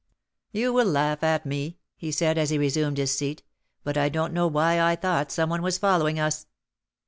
"You 0.51 0.73
will 0.73 0.87
laugh 0.87 1.23
at 1.23 1.45
me," 1.45 1.77
he 1.95 2.11
said, 2.11 2.39
as 2.39 2.49
he 2.49 2.57
resumed 2.57 2.97
his 2.97 3.13
seat, 3.15 3.43
"but 3.83 3.99
I 3.99 4.09
don't 4.09 4.33
know 4.33 4.47
why 4.47 4.81
I 4.81 4.95
thought 4.95 5.31
some 5.31 5.51
one 5.51 5.61
was 5.61 5.77
following 5.77 6.19
us." 6.19 6.47